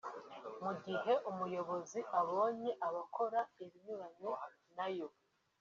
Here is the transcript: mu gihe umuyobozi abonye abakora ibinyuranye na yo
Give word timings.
mu 0.63 0.71
gihe 0.85 1.13
umuyobozi 1.29 1.99
abonye 2.19 2.69
abakora 2.87 3.39
ibinyuranye 3.63 4.31
na 4.75 4.87
yo 4.97 5.07